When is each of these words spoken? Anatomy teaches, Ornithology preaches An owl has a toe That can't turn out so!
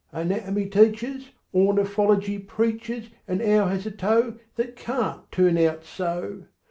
Anatomy 0.11 0.65
teaches, 0.65 1.29
Ornithology 1.53 2.39
preaches 2.39 3.09
An 3.27 3.39
owl 3.39 3.67
has 3.67 3.85
a 3.85 3.91
toe 3.91 4.39
That 4.55 4.75
can't 4.75 5.31
turn 5.31 5.59
out 5.59 5.85
so! 5.85 6.45